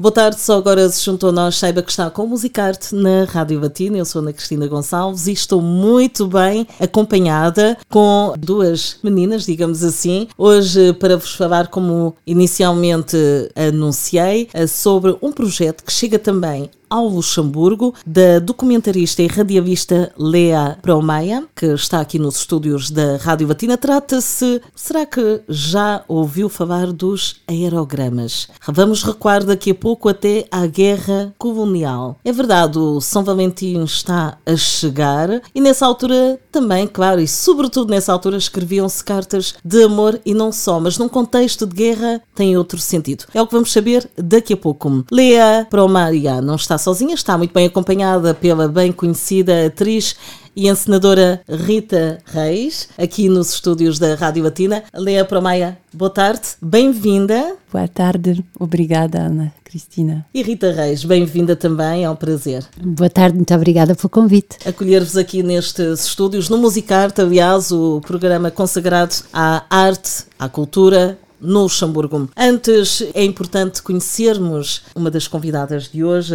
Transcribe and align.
Boa 0.00 0.10
tarde, 0.10 0.40
só 0.40 0.56
agora 0.56 0.88
se 0.88 1.04
juntou 1.04 1.28
a 1.28 1.32
nós, 1.32 1.56
saiba 1.56 1.82
que 1.82 1.90
está 1.90 2.08
com 2.08 2.26
Musicarte 2.26 2.94
na 2.94 3.24
Rádio 3.24 3.60
Latina. 3.60 3.98
Eu 3.98 4.06
sou 4.06 4.22
Ana 4.22 4.32
Cristina 4.32 4.66
Gonçalves 4.66 5.26
e 5.26 5.32
estou 5.32 5.60
muito 5.60 6.26
bem 6.26 6.66
acompanhada 6.80 7.76
com 7.86 8.32
duas 8.38 8.96
meninas, 9.04 9.44
digamos 9.44 9.84
assim. 9.84 10.26
Hoje, 10.38 10.94
para 10.94 11.18
vos 11.18 11.34
falar, 11.34 11.68
como 11.68 12.16
inicialmente 12.26 13.14
anunciei, 13.54 14.48
sobre 14.66 15.14
um 15.20 15.30
projeto 15.30 15.84
que 15.84 15.92
chega 15.92 16.18
também 16.18 16.70
ao 16.90 17.06
Luxemburgo, 17.06 17.94
da 18.04 18.40
documentarista 18.40 19.22
e 19.22 19.28
radialista 19.28 20.12
Lea 20.18 20.76
Promeia, 20.82 21.44
que 21.54 21.66
está 21.66 22.00
aqui 22.00 22.18
nos 22.18 22.36
estúdios 22.36 22.90
da 22.90 23.16
Rádio 23.16 23.46
Latina. 23.46 23.78
Trata-se, 23.78 24.60
será 24.74 25.06
que 25.06 25.40
já 25.48 26.02
ouviu 26.08 26.48
falar 26.48 26.92
dos 26.92 27.36
aerogramas? 27.46 28.48
Vamos 28.66 29.04
recuar 29.04 29.44
daqui 29.44 29.70
a 29.70 29.74
pouco 29.74 30.08
até 30.08 30.46
à 30.50 30.66
Guerra 30.66 31.32
Colonial. 31.38 32.18
É 32.24 32.32
verdade, 32.32 32.78
o 32.78 33.00
São 33.00 33.22
Valentim 33.22 33.84
está 33.84 34.36
a 34.44 34.56
chegar 34.56 35.40
e 35.54 35.60
nessa 35.60 35.86
altura 35.86 36.40
também, 36.50 36.88
claro, 36.88 37.20
e 37.20 37.28
sobretudo 37.28 37.90
nessa 37.90 38.12
altura 38.12 38.36
escreviam-se 38.36 39.04
cartas 39.04 39.54
de 39.64 39.84
amor 39.84 40.20
e 40.26 40.34
não 40.34 40.50
só, 40.50 40.80
mas 40.80 40.98
num 40.98 41.08
contexto 41.08 41.66
de 41.66 41.76
guerra 41.76 42.20
tem 42.34 42.56
outro 42.56 42.80
sentido. 42.80 43.24
É 43.32 43.40
o 43.40 43.46
que 43.46 43.52
vamos 43.52 43.72
saber 43.72 44.10
daqui 44.16 44.54
a 44.54 44.56
pouco. 44.56 45.04
Lea 45.12 45.66
Promeia 45.70 46.40
não 46.40 46.56
está 46.56 46.79
sozinha, 46.80 47.14
está 47.14 47.36
muito 47.36 47.52
bem 47.52 47.66
acompanhada 47.66 48.34
pela 48.34 48.66
bem 48.66 48.90
conhecida 48.90 49.66
atriz 49.66 50.16
e 50.56 50.68
encenadora 50.68 51.40
Rita 51.48 52.18
Reis, 52.24 52.88
aqui 52.98 53.28
nos 53.28 53.52
estúdios 53.52 53.98
da 53.98 54.14
Rádio 54.14 54.42
Latina. 54.42 54.82
Lea 54.92 55.24
Promaia, 55.24 55.78
boa 55.92 56.10
tarde, 56.10 56.42
bem-vinda. 56.60 57.56
Boa 57.72 57.86
tarde, 57.86 58.44
obrigada, 58.58 59.20
Ana 59.20 59.52
Cristina. 59.62 60.26
E 60.34 60.42
Rita 60.42 60.72
Reis, 60.72 61.04
bem-vinda 61.04 61.54
também, 61.54 62.04
é 62.04 62.10
um 62.10 62.16
prazer. 62.16 62.64
Boa 62.82 63.08
tarde, 63.08 63.36
muito 63.36 63.54
obrigada 63.54 63.94
pelo 63.94 64.08
convite. 64.08 64.56
Acolher-vos 64.66 65.16
aqui 65.16 65.42
nestes 65.42 66.04
estúdios, 66.06 66.48
no 66.48 66.58
Musicarte, 66.58 67.20
aliás, 67.20 67.70
o 67.70 68.00
programa 68.00 68.50
consagrado 68.50 69.14
à 69.32 69.64
arte, 69.70 70.24
à 70.38 70.48
cultura, 70.48 71.16
no 71.40 71.62
Luxemburgo. 71.62 72.28
Antes, 72.36 73.02
é 73.14 73.24
importante 73.24 73.82
conhecermos 73.82 74.82
uma 74.94 75.10
das 75.10 75.26
convidadas 75.26 75.88
de 75.88 76.04
hoje, 76.04 76.34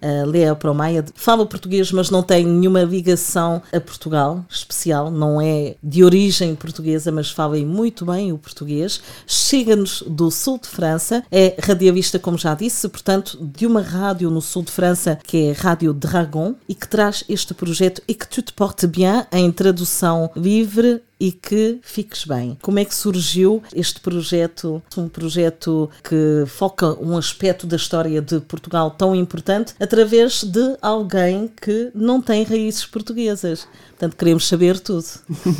a 0.00 0.26
Lea 0.26 0.54
Promaia. 0.54 1.04
Fala 1.14 1.46
português, 1.46 1.90
mas 1.92 2.10
não 2.10 2.22
tem 2.22 2.46
nenhuma 2.46 2.82
ligação 2.82 3.62
a 3.72 3.80
Portugal 3.80 4.44
especial, 4.48 5.10
não 5.10 5.40
é 5.40 5.76
de 5.82 6.04
origem 6.04 6.54
portuguesa, 6.54 7.10
mas 7.10 7.30
fala 7.30 7.56
muito 7.58 8.04
bem 8.04 8.32
o 8.32 8.38
português. 8.38 9.00
Chega-nos 9.26 10.02
do 10.06 10.30
sul 10.30 10.58
de 10.58 10.68
França, 10.68 11.24
é 11.30 11.56
radialista, 11.60 12.18
como 12.18 12.38
já 12.38 12.54
disse, 12.54 12.88
portanto, 12.88 13.38
de 13.40 13.66
uma 13.66 13.80
rádio 13.80 14.30
no 14.30 14.40
sul 14.40 14.62
de 14.62 14.70
França, 14.70 15.18
que 15.24 15.48
é 15.48 15.52
Rádio 15.52 15.92
Dragon, 15.92 16.54
e 16.68 16.74
que 16.74 16.88
traz 16.88 17.24
este 17.28 17.54
projeto 17.54 18.02
E 18.08 18.14
que 18.14 18.28
tu 18.28 18.42
te 18.42 18.52
portes 18.52 18.88
bien, 18.88 19.26
em 19.32 19.50
tradução 19.50 20.30
livre 20.36 21.02
e 21.18 21.32
que 21.32 21.78
fiques 21.82 22.24
bem. 22.24 22.56
Como 22.62 22.78
é 22.78 22.84
que 22.84 22.94
surgiu 22.94 23.62
este 23.74 24.00
projeto? 24.00 24.82
Um 24.96 25.08
projeto 25.08 25.90
que 26.02 26.44
foca 26.46 26.98
um 27.02 27.16
aspecto 27.16 27.66
da 27.66 27.76
história 27.76 28.20
de 28.20 28.40
Portugal 28.40 28.90
tão 28.90 29.14
importante 29.14 29.74
através 29.80 30.42
de 30.44 30.76
alguém 30.80 31.50
que 31.60 31.90
não 31.94 32.20
tem 32.20 32.44
raízes 32.44 32.84
portuguesas. 32.84 33.66
Portanto, 33.90 34.16
queremos 34.16 34.46
saber 34.46 34.78
tudo. 34.78 35.06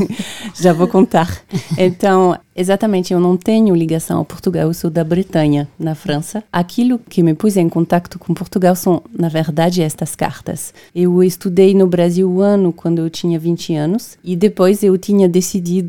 Já 0.61 0.75
vou 0.75 0.87
contar. 0.87 1.43
Então, 1.79 2.39
exatamente, 2.55 3.15
eu 3.15 3.19
não 3.19 3.35
tenho 3.35 3.75
ligação 3.75 4.19
ao 4.19 4.27
Portugal, 4.27 4.69
eu 4.69 4.75
sou 4.75 4.91
da 4.91 5.03
Bretanha, 5.03 5.67
na 5.79 5.95
França. 5.95 6.45
Aquilo 6.53 6.99
que 6.99 7.23
me 7.23 7.33
pus 7.33 7.57
em 7.57 7.67
contato 7.67 8.19
com 8.19 8.35
Portugal 8.35 8.77
são, 8.77 9.03
na 9.11 9.31
verdade, 9.31 9.81
estas 9.81 10.15
cartas. 10.15 10.75
Eu 10.95 11.23
estudei 11.23 11.73
no 11.73 11.87
Brasil 11.87 12.31
um 12.31 12.41
ano 12.41 12.75
quando 12.75 12.99
eu 12.99 13.09
tinha 13.09 13.39
20 13.39 13.75
anos 13.75 14.19
e 14.23 14.37
depois 14.37 14.83
eu 14.83 14.99
tinha 14.99 15.27
decidido 15.27 15.46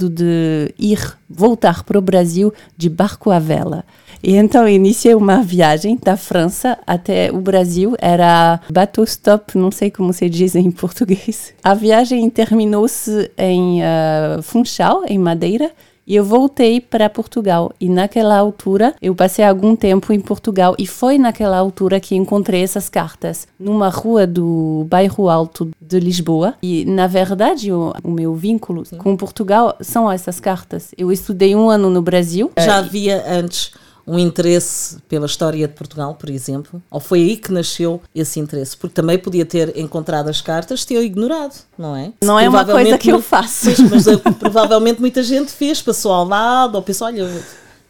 de 0.09 0.73
ir, 0.77 1.17
voltar 1.29 1.83
para 1.83 1.97
o 1.97 2.01
Brasil 2.01 2.53
de 2.75 2.89
barco 2.89 3.31
à 3.31 3.39
vela. 3.39 3.83
E 4.23 4.35
então 4.35 4.67
iniciei 4.67 5.13
uma 5.15 5.41
viagem 5.41 5.97
da 6.01 6.17
França 6.17 6.77
até 6.85 7.31
o 7.31 7.39
Brasil. 7.39 7.95
Era 7.99 8.59
bateau 8.69 9.03
stop, 9.03 9.57
não 9.57 9.71
sei 9.71 9.91
como 9.91 10.11
se 10.11 10.29
diz 10.29 10.55
em 10.55 10.71
português. 10.71 11.53
A 11.63 11.73
viagem 11.73 12.29
terminou-se 12.29 13.31
em 13.37 13.81
uh, 13.81 14.41
Funchal, 14.41 15.03
em 15.07 15.19
Madeira. 15.19 15.71
E 16.07 16.15
eu 16.15 16.23
voltei 16.23 16.79
para 16.79 17.09
Portugal. 17.09 17.73
E 17.81 17.89
naquela 17.89 18.37
altura, 18.37 18.95
eu 19.01 19.13
passei 19.13 19.43
algum 19.43 19.75
tempo 19.75 20.13
em 20.13 20.21
Portugal. 20.21 20.73
E 20.79 20.87
foi 20.87 21.17
naquela 21.17 21.57
altura 21.57 21.99
que 21.99 22.15
encontrei 22.15 22.63
essas 22.63 22.87
cartas 22.87 23.45
numa 23.59 23.89
rua 23.89 24.25
do 24.25 24.87
bairro 24.89 25.29
Alto 25.29 25.69
de 25.81 25.99
Lisboa. 25.99 26.53
E, 26.63 26.85
na 26.85 27.07
verdade, 27.07 27.73
o, 27.73 27.93
o 28.01 28.09
meu 28.09 28.33
vínculo 28.33 28.85
Sim. 28.85 28.97
com 28.97 29.17
Portugal 29.17 29.75
são 29.81 30.09
essas 30.09 30.39
cartas. 30.39 30.91
Eu 30.97 31.11
estudei 31.11 31.53
um 31.53 31.69
ano 31.69 31.89
no 31.89 32.01
Brasil. 32.01 32.51
Já 32.57 32.77
havia 32.77 33.21
antes 33.29 33.71
um 34.07 34.17
interesse 34.17 34.97
pela 35.09 35.25
história 35.25 35.67
de 35.67 35.73
Portugal, 35.73 36.15
por 36.15 36.29
exemplo? 36.29 36.81
Ou 36.89 36.99
foi 36.99 37.19
aí 37.19 37.37
que 37.37 37.51
nasceu 37.51 38.01
esse 38.15 38.39
interesse? 38.39 38.77
Porque 38.77 38.95
também 38.95 39.19
podia 39.19 39.45
ter 39.45 39.77
encontrado 39.77 40.29
as 40.29 40.39
cartas 40.39 40.85
ter 40.85 41.03
ignorado, 41.03 41.53
não 41.77 41.95
é? 41.95 42.13
Não 42.23 42.39
é 42.39 42.47
uma 42.47 42.63
coisa 42.63 42.97
que 42.97 43.09
eu 43.09 43.21
faço. 43.21 43.69
Mas, 43.89 44.07
eh, 44.07 44.15
provavelmente 44.39 45.01
muita 45.01 45.21
gente 45.21 45.51
fez, 45.51 45.81
passou 45.81 46.13
ao 46.13 46.25
lado, 46.25 46.75
ou 46.75 46.81
pensou, 46.81 47.07
olha 47.07 47.27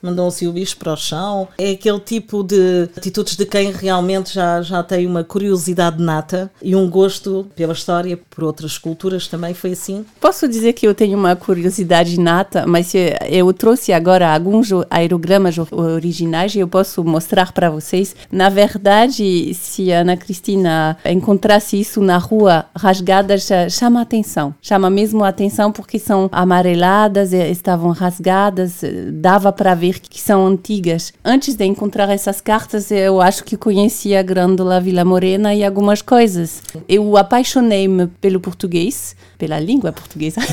mandam-se 0.07 0.47
o 0.47 0.53
bicho 0.53 0.78
para 0.78 0.94
o 0.94 0.97
chão. 0.97 1.47
É 1.57 1.72
aquele 1.72 2.00
tipo 2.00 2.44
de 2.44 2.90
atitudes 2.95 3.35
de 3.35 3.45
quem 3.45 3.72
realmente 3.72 4.34
já, 4.34 4.62
já 4.62 4.81
tem 4.81 5.06
uma 5.06 5.23
curiosidade 5.23 6.01
nata 6.01 6.50
e 6.62 6.75
um 6.75 6.90
gosto 6.90 7.47
pela 7.56 7.73
história, 7.73 8.18
por 8.29 8.44
outras 8.44 8.78
culturas 8.78 9.28
também. 9.28 9.53
Foi 9.53 9.72
assim? 9.72 10.06
Posso 10.19 10.47
dizer 10.47 10.73
que 10.73 10.88
eu 10.88 10.95
tenho 10.95 11.18
uma 11.18 11.35
curiosidade 11.35 12.19
nata, 12.19 12.66
mas 12.66 12.94
eu 13.29 13.51
trouxe 13.53 13.91
agora 13.91 14.34
alguns 14.34 14.69
aerogramas 14.90 15.56
originais 15.72 16.56
e 16.56 16.59
eu 16.59 16.68
posso 16.68 17.03
mostrar 17.03 17.51
para 17.51 17.69
vocês. 17.69 18.16
Na 18.31 18.50
verdade, 18.50 19.53
se 19.53 19.91
a 19.91 20.01
Ana 20.01 20.16
Cristina 20.16 20.97
encontrasse 21.06 21.79
isso 21.79 22.01
na 22.01 22.18
rua 22.18 22.66
rasgadas, 22.75 23.50
chama 23.69 24.01
atenção. 24.01 24.53
Chama 24.62 24.89
mesmo 24.89 25.24
atenção 25.24 25.72
porque 25.72 26.00
são 26.00 26.29
amareladas, 26.31 27.34
estavam 27.34 27.91
rasgadas, 27.91 28.81
dava 29.12 29.51
para 29.51 29.75
ver 29.75 29.97
que 30.00 30.19
são 30.19 30.46
antigas. 30.46 31.13
Antes 31.24 31.56
de 31.56 31.66
encontrar 31.66 32.09
essas 32.09 32.41
cartas, 32.41 32.91
eu 32.91 33.22
acho 33.22 33.44
que 33.44 33.58
conhecia 33.58 34.19
a 34.19 34.24
Grândola 34.24 34.80
Vila 34.80 35.06
Morena 35.06 35.53
e 35.53 35.63
algumas 35.63 36.02
coisas. 36.02 36.62
Eu 36.88 37.18
apaixonei-me 37.18 38.07
pelo 38.22 38.40
português, 38.40 39.16
pela 39.38 39.59
língua 39.59 39.92
portuguesa. 39.92 40.42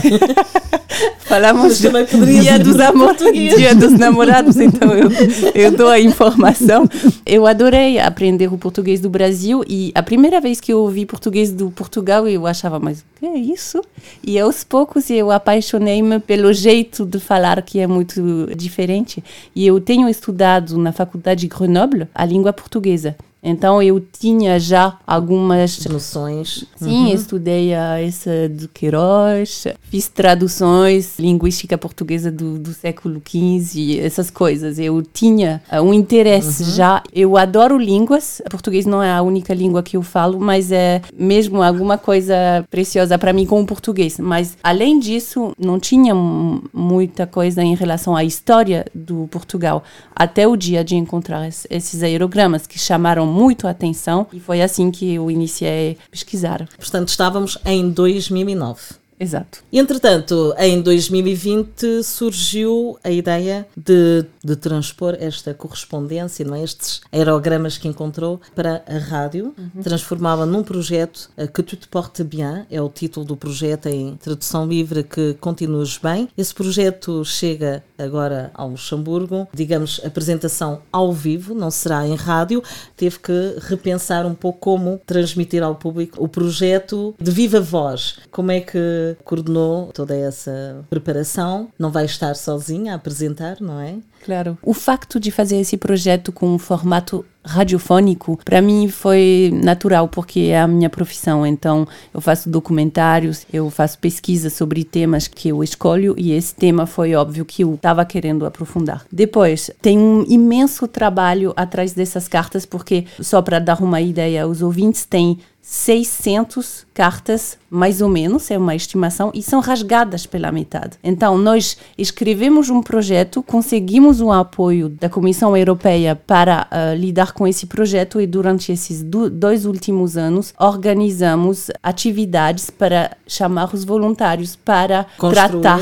Falamos 1.20 1.80
do 1.80 2.26
dia 2.26 2.58
dos 2.58 2.78
amores, 2.78 3.56
dia 3.56 3.74
dos 3.74 3.92
namorados, 3.92 4.56
então 4.56 4.90
eu, 4.92 5.10
eu 5.54 5.72
dou 5.72 5.88
a 5.88 5.98
informação. 5.98 6.88
Eu 7.26 7.46
adorei 7.46 7.98
aprender 7.98 8.52
o 8.52 8.58
português 8.58 9.00
do 9.00 9.10
Brasil 9.10 9.64
e 9.66 9.90
a 9.94 10.02
primeira 10.02 10.40
vez 10.40 10.60
que 10.60 10.72
eu 10.72 10.80
ouvi 10.80 11.04
português 11.06 11.50
do 11.50 11.70
Portugal, 11.70 12.28
eu 12.28 12.46
achava, 12.46 12.78
mas 12.78 13.00
o 13.00 13.04
que 13.18 13.26
é 13.26 13.36
isso? 13.36 13.82
E 14.22 14.38
aos 14.38 14.62
poucos 14.62 15.10
eu 15.10 15.30
apaixonei-me 15.30 16.20
pelo 16.20 16.52
jeito 16.52 17.04
de 17.04 17.18
falar 17.18 17.60
que 17.62 17.80
é 17.80 17.86
muito 17.86 18.48
diferente. 18.54 19.24
E 19.56 19.66
eu 19.66 19.80
tenho 19.80 20.08
estudado 20.08 20.78
na 20.78 20.92
Faculdade 20.92 21.40
de 21.40 21.48
Grenoble 21.48 22.06
a 22.14 22.24
língua 22.24 22.52
portuguesa. 22.52 23.16
Então 23.44 23.82
eu 23.82 24.00
tinha 24.00 24.58
já 24.58 24.96
algumas 25.06 25.84
noções. 25.84 26.64
Sim, 26.76 27.06
uhum. 27.06 27.14
estudei 27.14 27.74
a 27.74 28.00
essa 28.00 28.48
do 28.48 28.68
Queiroz, 28.68 29.66
fiz 29.90 30.08
traduções 30.08 31.18
linguística 31.18 31.76
portuguesa 31.76 32.30
do, 32.30 32.58
do 32.58 32.72
século 32.72 33.20
XV, 33.20 34.00
essas 34.00 34.30
coisas. 34.30 34.78
Eu 34.78 35.02
tinha 35.02 35.62
uh, 35.70 35.82
um 35.82 35.92
interesse 35.92 36.62
uhum. 36.62 36.70
já. 36.70 37.02
Eu 37.12 37.36
adoro 37.36 37.76
línguas. 37.76 38.40
Português 38.50 38.86
não 38.86 39.02
é 39.02 39.12
a 39.12 39.20
única 39.20 39.52
língua 39.52 39.82
que 39.82 39.98
eu 39.98 40.02
falo, 40.02 40.40
mas 40.40 40.72
é 40.72 41.02
mesmo 41.14 41.62
alguma 41.62 41.98
coisa 41.98 42.34
preciosa 42.70 43.18
para 43.18 43.32
mim 43.32 43.44
com 43.44 43.60
o 43.60 43.66
português. 43.66 44.18
Mas 44.18 44.56
além 44.62 44.98
disso, 44.98 45.52
não 45.58 45.78
tinha 45.78 46.14
muita 46.14 47.26
coisa 47.26 47.62
em 47.62 47.74
relação 47.74 48.16
à 48.16 48.24
história 48.24 48.86
do 48.94 49.28
Portugal 49.30 49.84
até 50.16 50.48
o 50.48 50.56
dia 50.56 50.82
de 50.82 50.96
encontrar 50.96 51.46
esses 51.46 52.02
aerogramas 52.02 52.66
que 52.66 52.78
chamaram 52.78 53.33
muito 53.34 53.66
atenção 53.66 54.26
e 54.32 54.38
foi 54.38 54.62
assim 54.62 54.90
que 54.90 55.14
eu 55.14 55.30
iniciei 55.30 55.98
pesquisar. 56.10 56.68
Portanto, 56.78 57.08
estávamos 57.08 57.58
em 57.66 57.90
2009. 57.90 59.03
Exato. 59.18 59.62
Entretanto, 59.72 60.54
em 60.58 60.80
2020 60.80 62.02
surgiu 62.02 62.98
a 63.02 63.10
ideia 63.10 63.66
de, 63.76 64.24
de 64.42 64.56
transpor 64.56 65.16
esta 65.18 65.54
correspondência, 65.54 66.44
não 66.44 66.54
é? 66.54 66.62
estes 66.62 67.00
aerogramas 67.12 67.78
que 67.78 67.88
encontrou 67.88 68.40
para 68.54 68.82
a 68.86 68.98
rádio, 68.98 69.54
uhum. 69.56 69.82
transformá-la 69.82 70.46
num 70.46 70.62
projeto 70.62 71.30
uh, 71.36 71.46
que 71.46 71.62
tu 71.62 71.76
te 71.76 71.86
porte 71.88 72.24
bien, 72.24 72.66
é 72.70 72.80
o 72.80 72.88
título 72.88 73.24
do 73.24 73.36
projeto 73.36 73.88
em 73.88 74.16
tradução 74.16 74.66
livre 74.66 75.02
que 75.02 75.34
continuas 75.40 75.98
bem. 75.98 76.28
Esse 76.36 76.54
projeto 76.54 77.24
chega 77.24 77.82
agora 77.98 78.50
ao 78.54 78.70
Luxemburgo, 78.70 79.48
digamos, 79.52 80.00
apresentação 80.04 80.82
ao 80.90 81.12
vivo, 81.12 81.54
não 81.54 81.70
será 81.70 82.06
em 82.06 82.14
rádio. 82.14 82.62
Teve 82.96 83.18
que 83.18 83.56
repensar 83.60 84.26
um 84.26 84.34
pouco 84.34 84.58
como 84.58 85.00
transmitir 85.06 85.62
ao 85.62 85.74
público 85.74 86.22
o 86.22 86.28
projeto 86.28 87.14
de 87.20 87.30
viva 87.30 87.60
voz. 87.60 88.18
Como 88.30 88.50
é 88.50 88.60
que 88.60 89.03
coordenou 89.24 89.90
toda 89.92 90.16
essa 90.16 90.84
preparação? 90.88 91.68
Não 91.78 91.90
vai 91.90 92.04
estar 92.04 92.34
sozinha 92.34 92.92
a 92.92 92.96
apresentar, 92.96 93.60
não 93.60 93.80
é? 93.80 93.96
Claro. 94.24 94.56
O 94.62 94.72
facto 94.72 95.20
de 95.20 95.30
fazer 95.30 95.56
esse 95.56 95.76
projeto 95.76 96.32
com 96.32 96.54
um 96.54 96.58
formato 96.58 97.24
radiofônico, 97.44 98.38
para 98.42 98.62
mim 98.62 98.88
foi 98.88 99.50
natural, 99.62 100.08
porque 100.08 100.40
é 100.40 100.58
a 100.58 100.66
minha 100.66 100.88
profissão. 100.88 101.46
Então, 101.46 101.86
eu 102.12 102.20
faço 102.20 102.48
documentários, 102.48 103.46
eu 103.52 103.68
faço 103.68 103.98
pesquisa 103.98 104.48
sobre 104.48 104.82
temas 104.82 105.28
que 105.28 105.50
eu 105.50 105.62
escolho 105.62 106.14
e 106.16 106.32
esse 106.32 106.54
tema 106.54 106.86
foi 106.86 107.14
óbvio 107.14 107.44
que 107.44 107.62
eu 107.62 107.74
estava 107.74 108.04
querendo 108.04 108.46
aprofundar. 108.46 109.04
Depois, 109.12 109.70
tem 109.82 109.98
um 109.98 110.24
imenso 110.26 110.88
trabalho 110.88 111.52
atrás 111.54 111.92
dessas 111.92 112.26
cartas, 112.26 112.64
porque, 112.64 113.04
só 113.20 113.42
para 113.42 113.58
dar 113.58 113.82
uma 113.82 114.00
ideia, 114.00 114.48
os 114.48 114.62
ouvintes 114.62 115.04
têm 115.04 115.38
600 115.66 116.84
cartas, 116.92 117.56
mais 117.70 118.02
ou 118.02 118.08
menos, 118.08 118.50
é 118.50 118.58
uma 118.58 118.76
estimação, 118.76 119.32
e 119.34 119.42
são 119.42 119.60
rasgadas 119.60 120.26
pela 120.26 120.52
metade. 120.52 120.98
Então, 121.02 121.38
nós 121.38 121.78
escrevemos 121.96 122.68
um 122.68 122.82
projeto, 122.82 123.42
conseguimos 123.42 124.20
um 124.20 124.30
apoio 124.30 124.90
da 124.90 125.08
Comissão 125.08 125.56
Europeia 125.56 126.14
para 126.14 126.68
uh, 126.70 126.94
lidar 126.94 127.32
com 127.32 127.48
esse 127.48 127.64
projeto, 127.64 128.20
e 128.20 128.26
durante 128.26 128.70
esses 128.70 129.02
do, 129.02 129.30
dois 129.30 129.64
últimos 129.64 130.18
anos, 130.18 130.52
organizamos 130.60 131.70
atividades 131.82 132.68
para 132.68 133.16
chamar 133.26 133.74
os 133.74 133.84
voluntários 133.84 134.54
para 134.54 135.06
Construir 135.16 135.60
tratar 135.62 135.80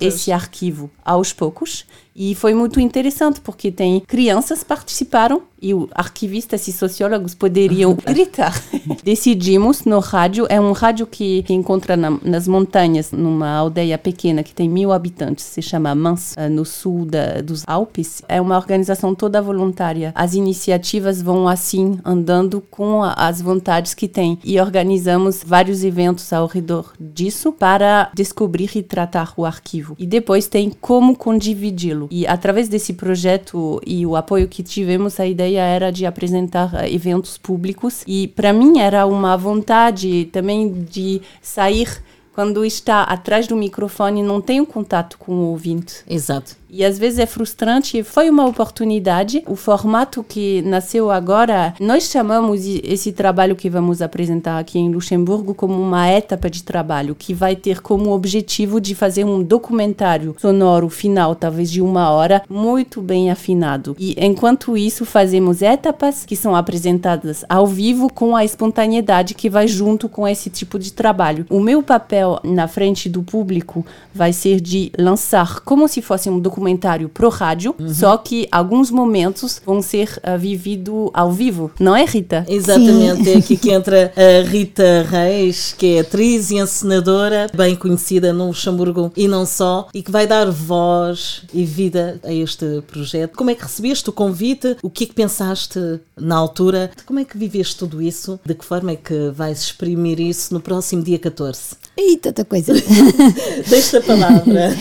esse 0.00 0.32
arquivo 0.32 0.90
aos 1.04 1.32
poucos. 1.32 1.86
E 2.14 2.34
foi 2.34 2.54
muito 2.54 2.78
interessante, 2.78 3.40
porque 3.40 3.70
tem 3.70 4.00
crianças 4.00 4.62
participaram 4.62 5.42
e 5.62 5.70
arquivistas 5.94 6.66
e 6.66 6.72
sociólogos 6.72 7.34
poderiam 7.34 7.94
gritar. 8.04 8.52
Decidimos 9.04 9.84
no 9.84 10.00
rádio, 10.00 10.44
é 10.48 10.60
um 10.60 10.72
rádio 10.72 11.06
que, 11.06 11.44
que 11.44 11.54
encontra 11.54 11.96
na, 11.96 12.10
nas 12.22 12.48
montanhas, 12.48 13.12
numa 13.12 13.50
aldeia 13.50 13.96
pequena 13.96 14.42
que 14.42 14.52
tem 14.52 14.68
mil 14.68 14.92
habitantes, 14.92 15.44
se 15.44 15.62
chama 15.62 15.94
Mans, 15.94 16.36
eh, 16.36 16.48
no 16.48 16.64
sul 16.64 17.06
da, 17.06 17.40
dos 17.40 17.62
Alpes. 17.66 18.22
É 18.28 18.40
uma 18.40 18.56
organização 18.56 19.14
toda 19.14 19.40
voluntária. 19.40 20.12
As 20.16 20.34
iniciativas 20.34 21.22
vão 21.22 21.46
assim, 21.46 21.98
andando 22.04 22.60
com 22.60 23.02
a, 23.02 23.12
as 23.12 23.40
vontades 23.40 23.94
que 23.94 24.08
tem. 24.08 24.38
E 24.42 24.60
organizamos 24.60 25.42
vários 25.46 25.84
eventos 25.84 26.32
ao 26.32 26.46
redor 26.46 26.92
disso 26.98 27.52
para 27.52 28.10
descobrir 28.14 28.70
e 28.74 28.82
tratar 28.82 29.32
o 29.36 29.44
arquivo. 29.44 29.94
E 29.98 30.06
depois 30.06 30.48
tem 30.48 30.70
como 30.80 31.16
condividi-lo. 31.16 32.01
E 32.10 32.26
através 32.26 32.68
desse 32.68 32.92
projeto 32.92 33.80
e 33.86 34.06
o 34.06 34.16
apoio 34.16 34.48
que 34.48 34.62
tivemos, 34.62 35.18
a 35.20 35.26
ideia 35.26 35.60
era 35.60 35.90
de 35.90 36.06
apresentar 36.06 36.74
eh, 36.74 36.92
eventos 36.92 37.38
públicos 37.38 38.02
e 38.06 38.28
para 38.28 38.52
mim 38.52 38.78
era 38.78 39.06
uma 39.06 39.36
vontade 39.36 40.26
também 40.32 40.72
de 40.90 41.20
sair 41.40 42.02
quando 42.34 42.64
está 42.64 43.02
atrás 43.02 43.46
do 43.46 43.56
microfone 43.56 44.22
não 44.22 44.40
tem 44.40 44.60
um 44.60 44.64
contato 44.64 45.18
com 45.18 45.32
o 45.32 45.50
ouvinte. 45.50 46.02
Exato. 46.08 46.56
E 46.72 46.86
às 46.86 46.98
vezes 46.98 47.18
é 47.18 47.26
frustrante. 47.26 48.02
Foi 48.02 48.30
uma 48.30 48.46
oportunidade. 48.46 49.44
O 49.46 49.54
formato 49.54 50.24
que 50.26 50.62
nasceu 50.62 51.10
agora, 51.10 51.74
nós 51.78 52.04
chamamos 52.04 52.62
esse 52.64 53.12
trabalho 53.12 53.54
que 53.54 53.68
vamos 53.68 54.00
apresentar 54.00 54.58
aqui 54.58 54.78
em 54.78 54.90
Luxemburgo 54.90 55.54
como 55.54 55.74
uma 55.74 56.10
etapa 56.10 56.48
de 56.48 56.62
trabalho, 56.62 57.14
que 57.14 57.34
vai 57.34 57.54
ter 57.54 57.82
como 57.82 58.10
objetivo 58.10 58.80
de 58.80 58.94
fazer 58.94 59.24
um 59.24 59.42
documentário 59.42 60.34
sonoro 60.40 60.88
final, 60.88 61.34
talvez 61.34 61.70
de 61.70 61.82
uma 61.82 62.10
hora, 62.10 62.42
muito 62.48 63.02
bem 63.02 63.30
afinado. 63.30 63.94
E 63.98 64.16
enquanto 64.18 64.74
isso, 64.74 65.04
fazemos 65.04 65.60
etapas 65.60 66.24
que 66.24 66.34
são 66.34 66.56
apresentadas 66.56 67.44
ao 67.50 67.66
vivo 67.66 68.10
com 68.10 68.34
a 68.34 68.46
espontaneidade 68.46 69.34
que 69.34 69.50
vai 69.50 69.68
junto 69.68 70.08
com 70.08 70.26
esse 70.26 70.48
tipo 70.48 70.78
de 70.78 70.90
trabalho. 70.90 71.44
O 71.50 71.60
meu 71.60 71.82
papel 71.82 72.40
na 72.42 72.66
frente 72.66 73.10
do 73.10 73.22
público 73.22 73.84
vai 74.14 74.32
ser 74.32 74.58
de 74.58 74.90
lançar 74.98 75.60
como 75.60 75.86
se 75.86 76.00
fosse 76.00 76.30
um 76.30 76.40
documentário 76.40 76.61
documentário 76.62 77.08
pro 77.08 77.28
rádio, 77.28 77.74
uhum. 77.78 77.92
só 77.92 78.16
que 78.16 78.46
alguns 78.52 78.90
momentos 78.90 79.60
vão 79.66 79.82
ser 79.82 80.08
uh, 80.18 80.38
vivido 80.38 81.10
ao 81.12 81.32
vivo, 81.32 81.72
não 81.78 81.96
é, 81.96 82.04
Rita? 82.04 82.46
Exatamente, 82.48 83.24
Sim. 83.24 83.30
é 83.32 83.36
aqui 83.38 83.56
que 83.56 83.70
entra 83.72 84.12
a 84.16 84.48
Rita 84.48 85.02
Reis, 85.08 85.74
que 85.76 85.96
é 85.96 86.00
atriz 86.00 86.50
e 86.50 86.56
encenadora, 86.56 87.48
bem 87.52 87.74
conhecida 87.74 88.32
no 88.32 88.46
Luxemburgo 88.46 89.12
e 89.16 89.26
não 89.26 89.44
só, 89.44 89.88
e 89.92 90.02
que 90.02 90.10
vai 90.10 90.26
dar 90.26 90.50
voz 90.50 91.42
e 91.52 91.64
vida 91.64 92.20
a 92.22 92.32
este 92.32 92.82
projeto. 92.86 93.36
Como 93.36 93.50
é 93.50 93.54
que 93.54 93.62
recebeste 93.62 94.08
o 94.08 94.12
convite? 94.12 94.76
O 94.82 94.88
que 94.88 95.04
é 95.04 95.06
que 95.08 95.14
pensaste 95.14 95.80
na 96.16 96.36
altura? 96.36 96.92
Como 97.04 97.18
é 97.18 97.24
que 97.24 97.36
viveste 97.36 97.76
tudo 97.76 98.00
isso? 98.00 98.38
De 98.44 98.54
que 98.54 98.64
forma 98.64 98.92
é 98.92 98.96
que 98.96 99.30
vais 99.30 99.60
exprimir 99.60 100.20
isso 100.20 100.54
no 100.54 100.60
próximo 100.60 101.02
dia 101.02 101.18
14? 101.18 101.82
E 101.96 102.16
tanta 102.16 102.44
coisa. 102.44 102.72
Deixa 103.68 103.98
a 103.98 104.02
palavra. 104.02 104.74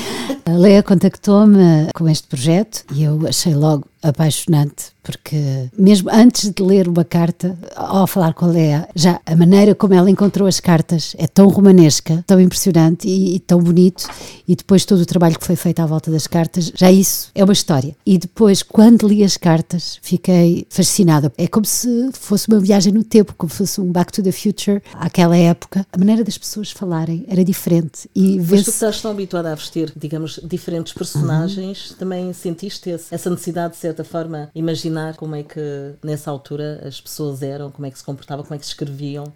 A 0.45 0.51
Leia 0.53 0.81
contactou-me 0.81 1.87
com 1.93 2.07
este 2.07 2.27
projeto 2.27 2.83
e 2.93 3.03
eu 3.03 3.27
achei 3.27 3.53
logo 3.53 3.85
apaixonante 4.01 4.85
porque 5.03 5.69
mesmo 5.77 6.09
antes 6.11 6.49
de 6.49 6.63
ler 6.63 6.87
uma 6.87 7.03
carta, 7.03 7.57
ao 7.75 8.07
falar 8.07 8.33
com 8.33 8.45
a 8.45 8.49
Lea, 8.49 8.87
já 8.95 9.19
a 9.25 9.35
maneira 9.35 9.73
como 9.73 9.93
ela 9.93 10.09
encontrou 10.09 10.47
as 10.47 10.59
cartas 10.59 11.15
é 11.17 11.27
tão 11.27 11.47
romanesca, 11.47 12.23
tão 12.27 12.39
impressionante 12.39 13.07
e, 13.07 13.35
e, 13.35 13.39
tão 13.39 13.61
bonito, 13.61 14.07
e 14.47 14.55
depois 14.55 14.85
todo 14.85 15.01
o 15.01 15.05
trabalho 15.05 15.37
que 15.37 15.45
foi 15.45 15.55
feito 15.55 15.79
à 15.79 15.85
volta 15.85 16.11
das 16.11 16.27
cartas, 16.27 16.71
já 16.75 16.91
isso 16.91 17.31
é 17.33 17.43
uma 17.43 17.53
história. 17.53 17.95
E 18.05 18.17
depois, 18.17 18.61
quando 18.61 19.07
li 19.07 19.23
as 19.23 19.37
cartas, 19.37 19.97
fiquei 20.01 20.65
fascinada. 20.69 21.31
É 21.37 21.47
como 21.47 21.65
se 21.65 22.11
fosse 22.13 22.47
uma 22.47 22.59
viagem 22.59 22.93
no 22.93 23.03
tempo, 23.03 23.33
como 23.37 23.51
se 23.51 23.57
fosse 23.57 23.81
um 23.81 23.91
Back 23.91 24.11
to 24.11 24.21
the 24.21 24.31
Future, 24.31 24.81
àquela 24.93 25.35
época. 25.35 25.85
A 25.91 25.97
maneira 25.97 26.23
das 26.23 26.37
pessoas 26.37 26.71
falarem 26.71 27.25
era 27.27 27.43
diferente. 27.43 28.09
E 28.15 28.37
Mas 28.37 28.63
tu 28.63 28.69
estás 28.69 29.01
tão 29.01 29.11
habituada 29.11 29.51
a 29.51 29.55
vestir, 29.55 29.91
digamos, 29.95 30.39
diferentes 30.43 30.93
personagens, 30.93 31.91
uhum. 31.91 31.97
também 31.97 32.33
sentiste 32.33 32.91
essa 33.09 33.29
necessidade, 33.29 33.73
de 33.73 33.79
certa 33.79 34.03
forma, 34.03 34.49
imaginar 34.53 34.90
imaginar 34.91 35.15
como 35.15 35.35
é 35.35 35.43
que 35.43 35.93
nessa 36.03 36.29
altura 36.29 36.83
as 36.85 36.99
pessoas 36.99 37.41
eram, 37.41 37.71
como 37.71 37.85
é 37.85 37.91
que 37.91 37.97
se 37.97 38.03
comportavam, 38.03 38.43
como 38.43 38.55
é 38.55 38.59
que 38.59 38.65
se 38.65 38.71
escreviam. 38.71 39.31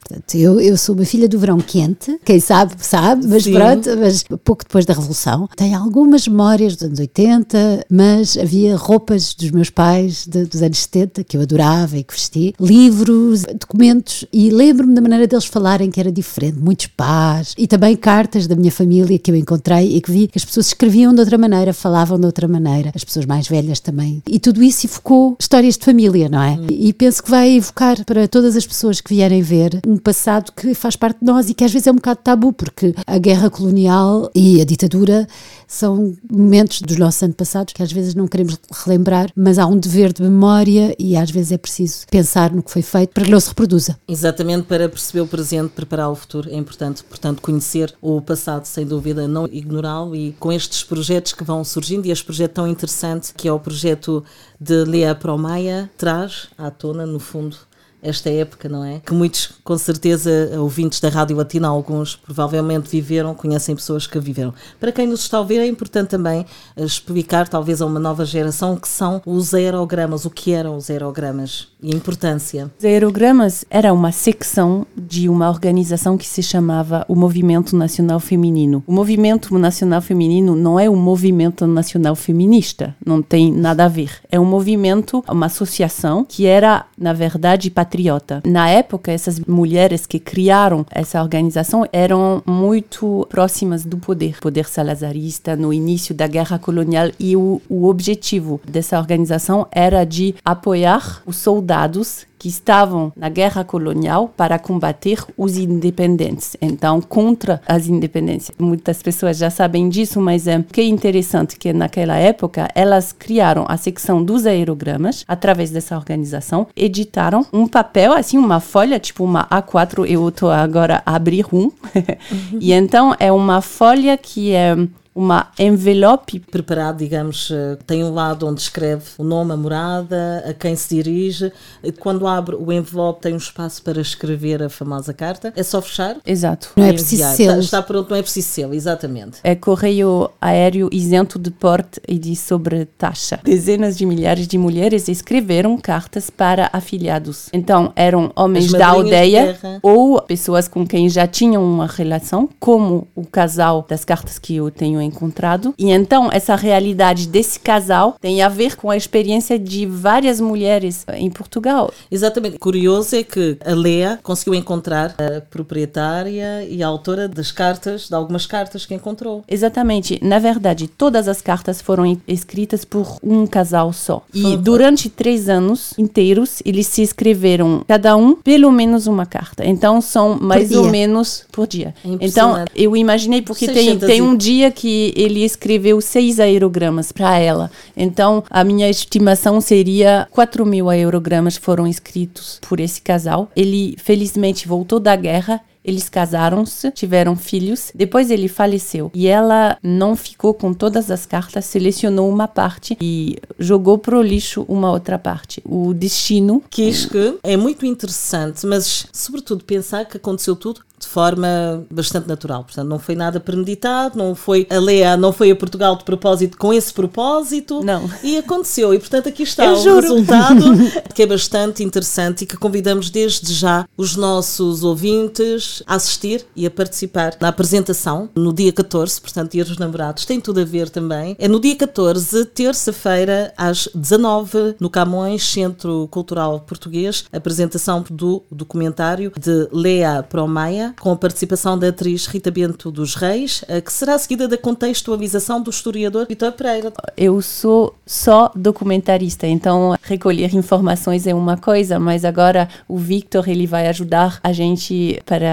Portanto, 0.00 0.34
eu, 0.36 0.60
eu 0.60 0.76
sou 0.76 0.94
uma 0.94 1.04
filha 1.04 1.28
do 1.28 1.38
verão 1.38 1.58
quente, 1.58 2.18
quem 2.24 2.38
sabe, 2.38 2.74
sabe, 2.78 3.26
mas 3.26 3.44
Sim. 3.44 3.54
pronto, 3.54 3.88
mas 3.98 4.22
pouco 4.44 4.62
depois 4.64 4.84
da 4.84 4.94
Revolução. 4.94 5.48
Tenho 5.56 5.78
algumas 5.78 6.28
memórias 6.28 6.76
dos 6.76 6.84
anos 6.84 6.98
80, 6.98 7.86
mas 7.90 8.36
havia 8.36 8.76
roupas 8.76 9.34
dos 9.34 9.50
meus 9.50 9.70
pais 9.70 10.26
de, 10.26 10.44
dos 10.44 10.62
anos 10.62 10.78
70 10.78 11.24
que 11.24 11.36
eu 11.36 11.40
adorava 11.40 11.96
e 11.96 12.04
que 12.04 12.14
vesti, 12.14 12.54
livros, 12.60 13.42
documentos, 13.58 14.24
e 14.32 14.50
lembro-me 14.50 14.94
da 14.94 15.00
maneira 15.00 15.26
deles 15.26 15.46
falarem 15.46 15.90
que 15.90 15.98
era 15.98 16.12
diferente, 16.12 16.58
muitos 16.58 16.86
pás, 16.86 17.54
e 17.58 17.66
também 17.66 17.96
cartas 17.96 18.46
da 18.46 18.54
minha 18.54 18.70
família 18.70 19.18
que 19.18 19.30
eu 19.30 19.36
encontrei 19.36 19.96
e 19.96 20.00
que 20.00 20.10
vi 20.10 20.28
que 20.28 20.38
as 20.38 20.44
pessoas 20.44 20.68
escreviam 20.68 21.12
de 21.12 21.20
outra 21.20 21.38
maneira, 21.38 21.72
falavam 21.72 22.18
de 22.18 22.26
outra 22.26 22.46
maneira, 22.46 22.92
as 22.94 23.02
pessoas 23.02 23.26
mais 23.26 23.48
velhas 23.48 23.80
também. 23.80 24.22
E 24.28 24.38
tudo 24.38 24.62
isso 24.62 24.86
evocou 24.96 25.36
histórias 25.38 25.76
de 25.76 25.84
família, 25.84 26.28
não 26.28 26.42
é? 26.42 26.52
Hum. 26.52 26.66
E 26.70 26.92
penso 26.92 27.22
que 27.22 27.30
vai 27.30 27.56
evocar 27.56 28.04
para 28.04 28.26
todas 28.26 28.56
as 28.56 28.66
pessoas 28.66 29.00
que 29.00 29.14
vierem 29.14 29.42
ver 29.42 29.80
um 29.86 29.96
passado 29.96 30.52
que 30.52 30.74
faz 30.74 30.96
parte 30.96 31.20
de 31.20 31.26
nós 31.26 31.48
e 31.48 31.54
que 31.54 31.64
às 31.64 31.72
vezes 31.72 31.86
é 31.86 31.92
um 31.92 31.96
bocado 31.96 32.20
tabu, 32.22 32.52
porque 32.52 32.94
a 33.06 33.18
guerra 33.18 33.50
colonial 33.50 34.30
e 34.34 34.60
a 34.60 34.64
ditadura 34.64 35.26
são 35.66 36.14
momentos 36.30 36.80
dos 36.80 36.96
nossos 36.96 37.22
antepassados 37.22 37.72
que 37.72 37.82
às 37.82 37.92
vezes 37.92 38.14
não 38.14 38.26
queremos 38.26 38.58
relembrar, 38.84 39.30
mas 39.34 39.58
há 39.58 39.66
um 39.66 39.76
dever 39.76 40.12
de 40.12 40.22
memória 40.22 40.94
e 40.98 41.16
às 41.16 41.30
vezes 41.30 41.52
é 41.52 41.58
preciso 41.58 42.06
pensar 42.10 42.52
no 42.52 42.62
que 42.62 42.70
foi 42.70 42.82
feito 42.82 43.10
para 43.10 43.24
que 43.24 43.30
não 43.30 43.40
se 43.40 43.48
reproduza. 43.48 43.98
Exatamente, 44.08 44.66
para 44.66 44.88
perceber 44.88 45.20
o 45.20 45.26
presente, 45.26 45.70
preparar 45.70 46.10
o 46.10 46.14
futuro 46.14 46.48
é 46.50 46.56
importante, 46.56 47.02
portanto, 47.04 47.42
conhecer 47.42 47.94
o 48.00 48.20
passado, 48.20 48.64
sem 48.64 48.86
dúvida, 48.86 49.26
não 49.26 49.46
ignorá-lo 49.46 50.14
e 50.14 50.32
com 50.38 50.52
estes 50.52 50.82
projetos 50.84 51.32
que 51.32 51.44
vão 51.44 51.64
surgindo 51.64 52.06
e 52.06 52.10
este 52.10 52.24
projeto 52.24 52.52
tão 52.52 52.68
interessante 52.68 53.32
que 53.34 53.48
é 53.48 53.52
o 53.52 53.58
projeto 53.58 54.24
de 54.60 54.84
Lea 54.86 55.14
Promaia 55.14 55.90
traz 55.98 56.48
à 56.56 56.70
tona, 56.70 57.04
no 57.04 57.18
fundo, 57.18 57.56
esta 58.02 58.30
época, 58.30 58.68
não 58.68 58.84
é? 58.84 59.00
Que 59.04 59.12
muitos, 59.12 59.52
com 59.64 59.76
certeza, 59.76 60.30
ouvintes 60.58 61.00
da 61.00 61.08
Rádio 61.08 61.36
Latina, 61.36 61.68
alguns 61.68 62.16
provavelmente 62.16 62.88
viveram, 62.88 63.34
conhecem 63.34 63.74
pessoas 63.74 64.06
que 64.06 64.18
viveram. 64.18 64.54
Para 64.78 64.92
quem 64.92 65.06
nos 65.06 65.20
está 65.20 65.38
a 65.38 65.40
ouvir, 65.40 65.58
é 65.58 65.66
importante 65.66 66.08
também 66.08 66.46
eh, 66.76 66.84
explicar, 66.84 67.48
talvez, 67.48 67.82
a 67.82 67.86
uma 67.86 68.00
nova 68.00 68.24
geração, 68.24 68.74
o 68.74 68.80
que 68.80 68.88
são 68.88 69.22
os 69.26 69.54
aerogramas, 69.54 70.24
o 70.24 70.30
que 70.30 70.52
eram 70.52 70.76
os 70.76 70.90
aerogramas 70.90 71.68
e 71.82 71.92
a 71.92 71.96
importância. 71.96 72.70
Os 72.78 72.84
aerogramas 72.84 73.64
era 73.70 73.92
uma 73.92 74.12
secção 74.12 74.86
de 74.96 75.28
uma 75.28 75.48
organização 75.48 76.16
que 76.16 76.26
se 76.26 76.42
chamava 76.42 77.04
o 77.08 77.14
Movimento 77.14 77.76
Nacional 77.76 78.20
Feminino. 78.20 78.82
O 78.86 78.92
Movimento 78.92 79.56
Nacional 79.58 80.00
Feminino 80.00 80.54
não 80.54 80.78
é 80.78 80.88
um 80.88 80.96
movimento 80.96 81.66
nacional 81.66 82.14
feminista, 82.14 82.94
não 83.04 83.22
tem 83.22 83.52
nada 83.52 83.84
a 83.84 83.88
ver. 83.88 84.10
É 84.30 84.38
um 84.38 84.44
movimento, 84.44 85.24
uma 85.28 85.46
associação 85.46 86.24
que 86.24 86.46
era, 86.46 86.86
na 86.96 87.12
verdade, 87.12 87.70
patriota. 87.86 88.42
Na 88.44 88.68
época, 88.68 89.12
essas 89.12 89.38
mulheres 89.40 90.06
que 90.06 90.18
criaram 90.18 90.84
essa 90.90 91.22
organização 91.22 91.86
eram 91.92 92.42
muito 92.44 93.26
próximas 93.30 93.84
do 93.84 93.96
poder, 93.96 94.38
poder 94.40 94.66
salazarista, 94.66 95.54
no 95.54 95.72
início 95.72 96.14
da 96.14 96.26
guerra 96.26 96.58
colonial, 96.58 97.10
e 97.18 97.36
o, 97.36 97.62
o 97.68 97.86
objetivo 97.86 98.60
dessa 98.68 98.98
organização 98.98 99.66
era 99.70 100.04
de 100.04 100.34
apoiar 100.44 101.22
os 101.24 101.36
soldados 101.36 102.26
que 102.46 102.50
estavam 102.50 103.12
na 103.16 103.28
guerra 103.28 103.64
colonial 103.64 104.28
para 104.28 104.56
combater 104.56 105.18
os 105.36 105.56
independentes, 105.56 106.56
então 106.62 107.00
contra 107.00 107.60
as 107.66 107.88
independências. 107.88 108.56
Muitas 108.56 109.02
pessoas 109.02 109.36
já 109.36 109.50
sabem 109.50 109.88
disso, 109.88 110.20
mas 110.20 110.46
é 110.46 110.62
que 110.72 110.80
é 110.80 110.84
interessante 110.84 111.58
que 111.58 111.72
naquela 111.72 112.14
época 112.16 112.68
elas 112.72 113.12
criaram 113.12 113.64
a 113.68 113.76
secção 113.76 114.22
dos 114.22 114.46
aerogramas 114.46 115.24
através 115.26 115.70
dessa 115.70 115.96
organização, 115.96 116.68
editaram 116.76 117.44
um 117.52 117.66
papel 117.66 118.12
assim, 118.12 118.38
uma 118.38 118.60
folha 118.60 119.00
tipo 119.00 119.24
uma 119.24 119.44
A4. 119.48 120.08
Eu 120.08 120.28
estou 120.28 120.52
agora 120.52 121.02
a 121.04 121.16
abrir 121.16 121.46
um 121.52 121.72
e 122.60 122.72
então 122.72 123.12
é 123.18 123.32
uma 123.32 123.60
folha 123.60 124.16
que 124.16 124.52
é 124.52 124.76
uma 125.16 125.50
envelope 125.58 126.38
preparado, 126.40 126.98
digamos, 126.98 127.50
eh, 127.50 127.78
tem 127.86 128.04
um 128.04 128.12
lado 128.12 128.46
onde 128.46 128.60
escreve 128.60 129.04
o 129.16 129.24
nome, 129.24 129.52
a 129.52 129.56
morada, 129.56 130.44
a 130.46 130.52
quem 130.52 130.76
se 130.76 130.94
dirige. 130.94 131.50
Quando 131.98 132.26
abre 132.26 132.54
o 132.54 132.70
envelope 132.70 133.22
tem 133.22 133.32
um 133.32 133.38
espaço 133.38 133.82
para 133.82 133.98
escrever 133.98 134.62
a 134.62 134.68
famosa 134.68 135.14
carta. 135.14 135.54
É 135.56 135.62
só 135.62 135.80
fechar? 135.80 136.18
Exato. 136.26 136.72
Não 136.76 136.84
é 136.84 136.92
preciso 136.92 137.22
Está, 137.22 137.58
está, 137.58 137.82
pronto, 137.82 138.10
não 138.10 138.16
é 138.18 138.22
preciso 138.22 138.48
selo, 138.48 138.74
exatamente. 138.74 139.38
É 139.42 139.54
correio 139.54 140.30
aéreo 140.38 140.90
isento 140.92 141.38
de 141.38 141.50
porte 141.50 141.98
e 142.06 142.18
de 142.18 142.36
sobretaxa. 142.36 143.40
Dezenas 143.42 143.96
de 143.96 144.04
milhares 144.04 144.46
de 144.46 144.58
mulheres 144.58 145.08
escreveram 145.08 145.78
cartas 145.78 146.28
para 146.28 146.68
afiliados. 146.74 147.48
Então, 147.54 147.90
eram 147.96 148.30
homens 148.36 148.70
da 148.70 148.88
aldeia 148.88 149.58
ou 149.82 150.20
pessoas 150.20 150.68
com 150.68 150.86
quem 150.86 151.08
já 151.08 151.26
tinham 151.26 151.64
uma 151.64 151.86
relação, 151.86 152.50
como 152.60 153.08
o 153.14 153.24
casal 153.24 153.86
das 153.88 154.04
cartas 154.04 154.38
que 154.38 154.56
eu 154.56 154.70
tenho 154.70 155.05
encontrado. 155.06 155.74
E 155.78 155.90
então, 155.90 156.28
essa 156.32 156.54
realidade 156.54 157.28
desse 157.28 157.58
casal 157.58 158.16
tem 158.20 158.42
a 158.42 158.48
ver 158.48 158.76
com 158.76 158.90
a 158.90 158.96
experiência 158.96 159.58
de 159.58 159.86
várias 159.86 160.40
mulheres 160.40 161.04
em 161.14 161.30
Portugal. 161.30 161.92
Exatamente. 162.10 162.58
Curioso 162.58 163.16
é 163.16 163.22
que 163.22 163.56
a 163.64 163.74
Lea 163.74 164.18
conseguiu 164.22 164.54
encontrar 164.54 165.14
a 165.18 165.40
proprietária 165.40 166.64
e 166.64 166.82
a 166.82 166.86
autora 166.86 167.28
das 167.28 167.50
cartas, 167.52 168.08
de 168.08 168.14
algumas 168.14 168.46
cartas 168.46 168.84
que 168.84 168.94
encontrou. 168.94 169.44
Exatamente. 169.48 170.18
Na 170.22 170.38
verdade, 170.38 170.88
todas 170.88 171.28
as 171.28 171.40
cartas 171.40 171.80
foram 171.80 172.20
escritas 172.26 172.84
por 172.84 173.18
um 173.22 173.46
casal 173.46 173.92
só. 173.92 174.22
E 174.34 174.56
durante 174.56 175.08
três 175.08 175.48
anos 175.48 175.94
inteiros, 175.98 176.62
eles 176.64 176.86
se 176.86 177.02
escreveram, 177.02 177.84
cada 177.86 178.16
um, 178.16 178.34
pelo 178.34 178.70
menos 178.70 179.06
uma 179.06 179.26
carta. 179.26 179.64
Então, 179.64 180.00
são 180.00 180.38
mais 180.40 180.72
ou 180.72 180.88
menos 180.88 181.44
por 181.52 181.66
dia. 181.66 181.94
É 182.04 182.08
então, 182.20 182.64
eu 182.74 182.96
imaginei, 182.96 183.42
porque 183.42 183.66
tem, 183.68 183.98
tem 183.98 184.22
um 184.22 184.36
dia 184.36 184.70
que 184.70 184.95
ele 185.16 185.44
escreveu 185.44 186.00
seis 186.00 186.38
aerogramas 186.40 187.12
para 187.12 187.38
ela. 187.38 187.70
Então, 187.96 188.42
a 188.50 188.62
minha 188.64 188.88
estimação 188.88 189.60
seria 189.60 190.26
4 190.30 190.64
mil 190.64 190.88
aerogramas 190.88 191.56
foram 191.56 191.86
escritos 191.86 192.60
por 192.68 192.80
esse 192.80 193.00
casal. 193.00 193.50
Ele, 193.56 193.96
felizmente, 193.98 194.68
voltou 194.68 194.98
da 195.00 195.14
guerra 195.16 195.60
eles 195.86 196.08
casaram-se, 196.08 196.90
tiveram 196.90 197.36
filhos, 197.36 197.92
depois 197.94 198.30
ele 198.30 198.48
faleceu. 198.48 199.10
E 199.14 199.28
ela 199.28 199.78
não 199.80 200.16
ficou 200.16 200.52
com 200.52 200.74
todas 200.74 201.10
as 201.10 201.24
cartas, 201.24 201.64
selecionou 201.64 202.28
uma 202.28 202.48
parte 202.48 202.96
e 203.00 203.38
jogou 203.58 203.96
pro 203.96 204.20
lixo 204.20 204.64
uma 204.68 204.90
outra 204.90 205.18
parte. 205.18 205.62
O 205.64 205.94
destino. 205.94 206.62
Quis 206.68 207.06
que 207.06 207.38
é 207.42 207.56
muito 207.56 207.86
interessante, 207.86 208.66
mas 208.66 209.06
sobretudo 209.12 209.62
pensar 209.64 210.04
que 210.06 210.16
aconteceu 210.16 210.56
tudo 210.56 210.80
de 210.98 211.06
forma 211.06 211.84
bastante 211.90 212.26
natural. 212.26 212.64
Portanto, 212.64 212.88
não 212.88 212.98
foi 212.98 213.14
nada 213.14 213.38
premeditado, 213.38 214.16
não 214.16 214.34
foi 214.34 214.66
a 214.70 214.78
Lea, 214.78 215.16
não 215.16 215.32
foi 215.32 215.50
a 215.50 215.56
Portugal 215.56 215.96
de 215.96 216.04
propósito 216.04 216.56
com 216.56 216.72
esse 216.72 216.92
propósito. 216.92 217.84
Não. 217.84 218.10
E 218.22 218.38
aconteceu. 218.38 218.94
E 218.94 218.98
portanto, 218.98 219.28
aqui 219.28 219.42
está 219.42 219.72
o 219.72 219.76
juro. 219.76 220.00
resultado 220.00 220.64
que 221.14 221.22
é 221.22 221.26
bastante 221.26 221.84
interessante 221.84 222.42
e 222.42 222.46
que 222.46 222.56
convidamos 222.56 223.10
desde 223.10 223.52
já 223.52 223.86
os 223.96 224.16
nossos 224.16 224.82
ouvintes 224.82 225.75
a 225.86 225.94
assistir 225.94 226.46
e 226.54 226.66
a 226.66 226.70
participar 226.70 227.36
na 227.40 227.48
apresentação 227.48 228.28
no 228.34 228.52
dia 228.52 228.72
14, 228.72 229.20
portanto, 229.20 229.52
Dia 229.52 229.64
dos 229.64 229.78
Namorados. 229.78 230.24
Tem 230.24 230.40
tudo 230.40 230.60
a 230.60 230.64
ver 230.64 230.90
também. 230.90 231.36
É 231.38 231.48
no 231.48 231.60
dia 231.60 231.76
14, 231.76 232.44
terça-feira, 232.46 233.52
às 233.56 233.88
19 233.94 234.76
no 234.78 234.90
Camões, 234.90 235.42
Centro 235.44 236.08
Cultural 236.10 236.60
Português, 236.60 237.24
apresentação 237.32 238.04
do 238.10 238.42
documentário 238.50 239.32
de 239.38 239.68
Lea 239.72 240.22
Promaia 240.22 240.94
com 241.00 241.12
a 241.12 241.16
participação 241.16 241.78
da 241.78 241.88
atriz 241.88 242.26
Rita 242.26 242.50
Bento 242.50 242.90
dos 242.90 243.14
Reis, 243.14 243.64
eh, 243.68 243.80
que 243.80 243.92
será 243.92 244.18
seguida 244.18 244.48
da 244.48 244.58
contextualização 244.58 245.60
do 245.60 245.70
historiador 245.70 246.26
Vitor 246.28 246.52
Pereira. 246.52 246.92
Eu 247.16 247.40
sou 247.42 247.94
só 248.04 248.50
documentarista, 248.54 249.46
então 249.46 249.96
recolher 250.02 250.54
informações 250.54 251.26
é 251.26 251.34
uma 251.34 251.56
coisa, 251.56 251.98
mas 251.98 252.24
agora 252.24 252.68
o 252.88 252.98
Victor 252.98 253.48
ele 253.48 253.66
vai 253.66 253.88
ajudar 253.88 254.40
a 254.42 254.52
gente 254.52 255.20
para 255.24 255.46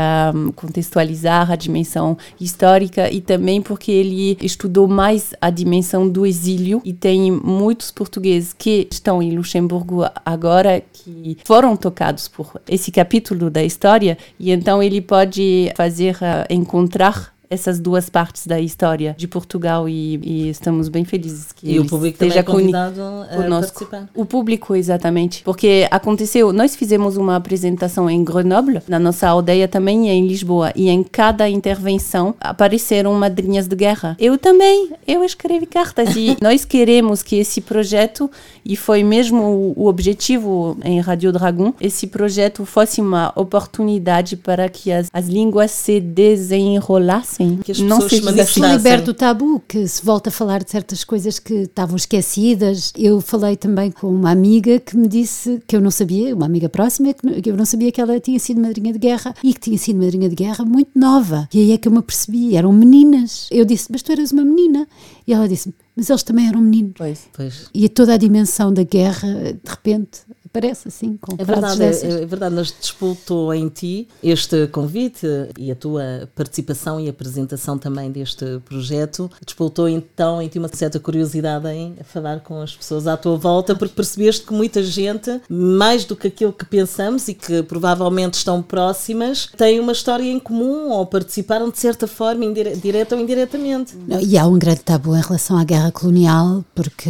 contextualizar 0.56 1.52
a 1.52 1.56
dimensão 1.56 2.18
histórica 2.40 3.10
e 3.10 3.22
também 3.22 3.62
porque 3.62 3.92
ele 3.92 4.38
estudou 4.42 4.88
mais 4.88 5.34
a 5.42 5.50
dimensão 5.50 6.08
do 6.08 6.26
exílio. 6.26 6.82
E 6.84 6.94
tem 6.94 7.32
muitos 7.32 7.92
portugueses 7.92 8.54
que 8.54 8.88
estão 8.92 9.22
em 9.22 9.36
Luxemburgo 9.36 10.06
agora 10.26 10.82
que 10.92 11.38
foram 11.44 11.76
tocados 11.76 12.28
por 12.28 12.62
esse 12.68 12.92
capítulo 12.92 13.50
da 13.50 13.64
história. 13.64 14.18
E 14.40 14.52
então 14.52 14.82
ele 14.82 15.02
pode 15.02 15.72
fazer 15.76 16.16
uh, 16.16 16.46
encontrar 16.50 17.33
essas 17.50 17.80
duas 17.80 18.10
partes 18.10 18.48
da 18.48 18.60
história 18.60 19.16
de 19.18 19.28
Portugal 19.28 19.88
e, 19.88 20.20
e 20.24 20.50
estamos 20.50 20.90
bem 20.90 21.06
felizes 21.06 21.52
que 21.52 21.72
e 21.72 21.80
o 21.80 21.86
público 21.86 22.16
esteja 22.16 22.40
é 22.40 22.44
convidado 22.44 23.02
a 23.02 23.36
conosco. 23.36 23.86
participar. 23.86 24.10
O 24.16 24.26
público, 24.26 24.76
exatamente. 24.76 25.44
Porque 25.44 25.88
aconteceu, 25.92 26.52
nós 26.52 26.76
fizemos 26.76 27.18
uma 27.18 27.36
apresentação 27.36 28.10
em 28.10 28.24
Grenoble, 28.24 28.82
na 28.88 29.00
nossa 29.00 29.28
aldeia 29.28 29.68
também, 29.68 30.08
e 30.08 30.12
em 30.12 30.28
Lisboa. 30.28 30.72
E 30.76 30.90
em 30.90 31.04
cada 31.04 31.50
intervenção 31.50 32.36
apareceram 32.40 33.14
madrinhas 33.14 33.68
de 33.68 33.76
guerra. 33.76 34.16
Eu 34.20 34.38
também, 34.38 34.92
eu 35.08 35.24
escrevi 35.24 35.66
cartas. 35.66 36.16
E 36.16 36.38
nós 36.42 36.66
queremos 36.66 37.22
que 37.22 37.38
esse 37.38 37.62
projeto, 37.62 38.30
e 38.66 38.76
foi 38.76 39.04
mesmo 39.04 39.74
o, 39.76 39.88
objetivo 39.88 40.78
em 40.84 41.00
Radio 41.00 41.32
Dragon, 41.32 41.74
esse 41.80 42.08
projeto 42.08 42.66
fosse 42.66 43.00
uma 43.00 43.32
oportunidade 43.36 44.36
para 44.36 44.68
que 44.70 44.92
as, 44.92 45.08
as 45.14 45.28
línguas 45.28 45.72
se 45.72 46.00
desenrolassem 46.00 47.33
que 47.64 47.72
as 47.72 47.80
não 47.80 48.02
se 48.02 48.22
se 48.46 48.60
liberte 48.60 49.10
o 49.10 49.14
tabu, 49.14 49.62
que 49.68 49.88
se 49.88 50.04
volta 50.04 50.30
a 50.30 50.32
falar 50.32 50.64
de 50.64 50.72
certas 50.72 51.04
coisas 51.04 51.40
que 51.40 51.54
estavam 51.54 51.96
esquecidas. 51.96 52.92
Eu 52.98 53.22
falei 53.22 53.56
também 53.56 53.92
com 53.92 54.08
uma 54.08 54.32
amiga 54.32 54.80
que 54.80 54.98
me 54.98 55.08
disse 55.08 55.62
que 55.68 55.76
eu 55.76 55.82
não 55.82 55.92
sabia, 55.92 56.36
uma 56.36 56.46
amiga 56.46 56.70
próxima, 56.70 57.14
que 57.14 57.50
eu 57.50 57.58
não 57.58 57.66
sabia 57.66 57.92
que 57.92 58.02
ela 58.02 58.20
tinha 58.20 58.40
sido 58.40 58.62
madrinha 58.62 58.94
de 58.94 59.00
guerra 59.00 59.34
e 59.44 59.54
que 59.54 59.60
tinha 59.60 59.78
sido 59.78 60.00
madrinha 60.00 60.30
de 60.30 60.36
guerra 60.36 60.66
muito 60.66 60.92
nova. 60.96 61.48
E 61.54 61.60
aí 61.60 61.72
é 61.72 61.78
que 61.78 61.88
eu 61.88 61.92
me 61.92 62.00
apercebi, 62.00 62.56
eram 62.56 62.72
meninas. 62.74 63.48
Eu 63.52 63.66
disse, 63.66 63.92
mas 63.92 64.02
tu 64.02 64.12
eras 64.12 64.32
uma 64.32 64.44
menina. 64.44 64.88
E 65.28 65.34
ela 65.34 65.48
disse, 65.48 65.74
mas 65.96 66.10
eles 66.10 66.24
também 66.24 66.48
eram 66.48 66.62
meninos. 66.62 66.94
Pois. 66.98 67.22
Pois. 67.34 67.70
E 67.74 67.88
toda 67.88 68.14
a 68.14 68.18
dimensão 68.18 68.74
da 68.74 68.84
guerra, 68.84 69.28
de 69.54 69.70
repente, 69.70 70.22
aparece 70.54 70.88
assim, 70.88 71.18
com 71.18 71.34
É 71.38 71.44
verdade, 71.44 71.82
é, 71.82 71.88
dessas. 71.88 72.16
é 72.22 72.26
verdade, 72.28 72.54
mas 72.56 72.72
despoltou 72.80 73.52
em 73.54 73.68
ti 73.70 74.08
este 74.22 74.68
convite 74.68 75.26
e 75.58 75.72
a 75.72 75.76
tua 75.76 76.30
participação 76.36 77.00
e 77.00 77.10
apresentação 77.10 77.76
também 77.78 78.12
deste 78.12 78.46
projeto. 78.64 79.32
Despoltou 79.44 79.90
então 79.90 80.40
em 80.42 80.48
ti 80.48 80.60
uma 80.60 80.70
certa 80.72 81.00
curiosidade 81.00 81.68
em 81.70 81.96
falar 82.04 82.42
com 82.42 82.62
as 82.62 82.76
pessoas 82.76 83.08
à 83.08 83.18
tua 83.18 83.36
volta, 83.36 83.76
porque 83.76 83.96
percebeste 83.96 84.46
que 84.46 84.54
muita 84.54 84.84
gente, 84.84 85.42
mais 85.50 86.06
do 86.06 86.16
que 86.16 86.28
aquilo 86.28 86.54
que 86.54 86.66
pensamos 86.66 87.28
e 87.28 87.34
que 87.34 87.64
provavelmente 87.64 88.36
estão 88.36 88.62
próximas, 88.62 89.50
têm 89.58 89.80
uma 89.80 89.92
história 89.92 90.24
em 90.32 90.40
comum 90.40 90.90
ou 90.92 91.06
participaram 91.08 91.70
de 91.72 91.80
certa 91.80 92.06
forma, 92.08 92.46
indire- 92.46 92.76
direta 92.76 93.16
ou 93.16 93.22
indiretamente. 93.22 93.96
E 94.22 94.38
há 94.38 94.46
um 94.46 94.60
grande 94.60 94.82
tabu 94.82 95.16
em 95.16 95.22
relação 95.22 95.58
à 95.58 95.64
guerra 95.64 95.92
colonial, 95.92 96.64
porque 96.76 97.10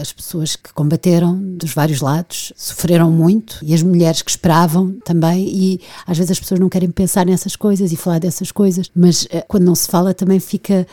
as 0.00 0.12
pessoas 0.12 0.54
que 0.54 0.70
combateram 0.74 1.34
dos 1.56 1.72
vários 1.72 2.00
lados 2.02 2.52
sofreram 2.74 3.10
muito 3.10 3.58
e 3.62 3.72
as 3.72 3.82
mulheres 3.82 4.20
que 4.20 4.30
esperavam 4.30 4.92
também 5.04 5.46
e 5.48 5.80
às 6.06 6.18
vezes 6.18 6.32
as 6.32 6.40
pessoas 6.40 6.58
não 6.58 6.68
querem 6.68 6.90
pensar 6.90 7.24
nessas 7.24 7.54
coisas 7.54 7.92
e 7.92 7.96
falar 7.96 8.18
dessas 8.18 8.50
coisas, 8.50 8.90
mas 8.94 9.24
uh, 9.24 9.44
quando 9.46 9.64
não 9.64 9.74
se 9.74 9.88
fala 9.88 10.12
também 10.12 10.40
fica 10.40 10.86